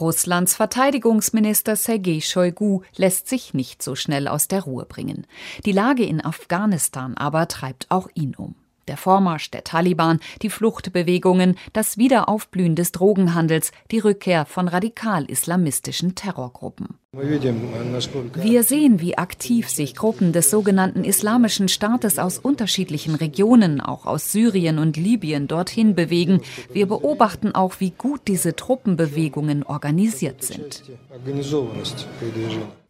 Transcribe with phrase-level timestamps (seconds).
[0.00, 5.26] Russlands Verteidigungsminister Sergei Shoigu lässt sich nicht so schnell aus der Ruhe bringen.
[5.64, 8.54] Die Lage in Afghanistan aber treibt auch ihn um.
[8.88, 16.98] Der Vormarsch der Taliban, die Fluchtbewegungen, das Wiederaufblühen des Drogenhandels, die Rückkehr von radikal-islamistischen Terrorgruppen.
[17.12, 24.32] Wir sehen, wie aktiv sich Gruppen des sogenannten Islamischen Staates aus unterschiedlichen Regionen, auch aus
[24.32, 26.42] Syrien und Libyen, dorthin bewegen.
[26.72, 30.82] Wir beobachten auch, wie gut diese Truppenbewegungen organisiert sind.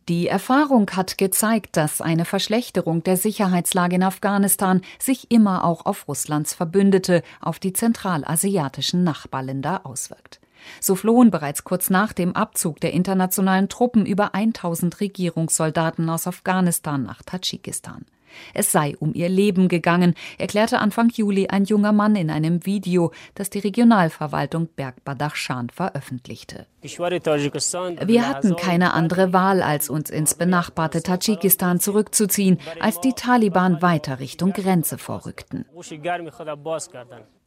[0.08, 6.06] Die Erfahrung hat gezeigt, dass eine Verschlechterung der Sicherheitslage in Afghanistan sich immer auch auf
[6.06, 10.40] Russlands Verbündete, auf die zentralasiatischen Nachbarländer auswirkt.
[10.80, 17.02] So flohen bereits kurz nach dem Abzug der internationalen Truppen über 1000 Regierungssoldaten aus Afghanistan
[17.02, 18.04] nach Tadschikistan.
[18.54, 23.12] Es sei um ihr Leben gegangen, erklärte Anfang Juli ein junger Mann in einem Video,
[23.34, 26.66] das die Regionalverwaltung Bergbadachshan veröffentlichte.
[26.82, 34.20] Wir hatten keine andere Wahl, als uns ins benachbarte Tadschikistan zurückzuziehen, als die Taliban weiter
[34.20, 35.64] Richtung Grenze vorrückten.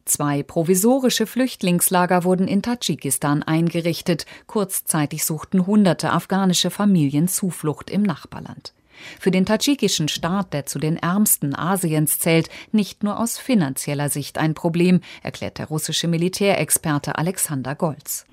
[0.04, 4.26] Zwei provisorische Flüchtlingslager wurden in Tadschikistan eingerichtet.
[4.46, 8.72] Kurzzeitig suchten hunderte afghanische Familien Zuflucht im Nachbarland
[9.18, 14.38] für den tadschikischen Staat, der zu den ärmsten Asiens zählt, nicht nur aus finanzieller Sicht
[14.38, 18.26] ein Problem, erklärt der russische Militärexperte Alexander Golz.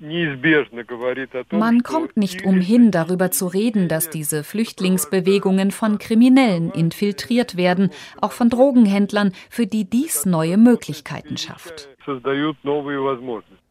[1.50, 8.32] Man kommt nicht umhin, darüber zu reden, dass diese Flüchtlingsbewegungen von Kriminellen infiltriert werden, auch
[8.32, 11.88] von Drogenhändlern, für die dies neue Möglichkeiten schafft.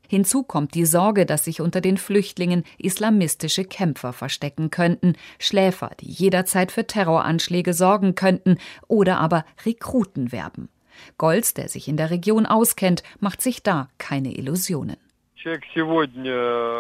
[0.08, 6.10] Hinzu kommt die Sorge, dass sich unter den Flüchtlingen islamistische Kämpfer verstecken könnten, Schläfer, die
[6.10, 10.70] jederzeit für Terroranschläge sorgen könnten oder aber Rekruten werben.
[11.18, 14.98] Golz, der sich in der Region auskennt, macht sich da keine Illusionen.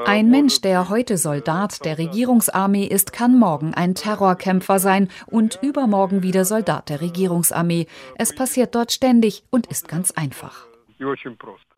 [0.05, 6.23] Ein Mensch, der heute Soldat der Regierungsarmee ist, kann morgen ein Terrorkämpfer sein und übermorgen
[6.23, 7.85] wieder Soldat der Regierungsarmee.
[8.17, 10.67] Es passiert dort ständig und ist ganz einfach.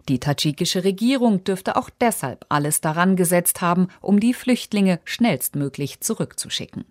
[0.07, 6.85] Die tadschikische Regierung dürfte auch deshalb alles daran gesetzt haben, um die Flüchtlinge schnellstmöglich zurückzuschicken.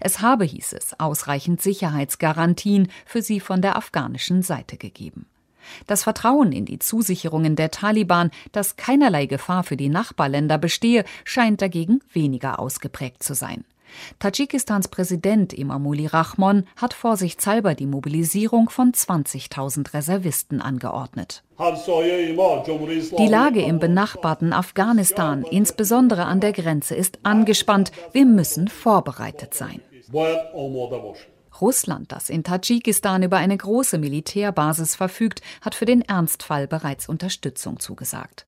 [0.00, 5.26] Es habe, hieß es, ausreichend Sicherheitsgarantien für sie von der afghanischen Seite gegeben.
[5.86, 11.62] Das Vertrauen in die Zusicherungen der Taliban, dass keinerlei Gefahr für die Nachbarländer bestehe, scheint
[11.62, 13.64] dagegen weniger ausgeprägt zu sein.
[14.18, 21.42] Tadschikistans Präsident Imamuli Rahmon hat vorsichtshalber die Mobilisierung von 20.000 Reservisten angeordnet.
[23.18, 27.92] Die Lage im benachbarten Afghanistan, insbesondere an der Grenze, ist angespannt.
[28.12, 29.80] Wir müssen vorbereitet sein.
[31.60, 37.78] Russland, das in Tadschikistan über eine große Militärbasis verfügt, hat für den Ernstfall bereits Unterstützung
[37.78, 38.46] zugesagt.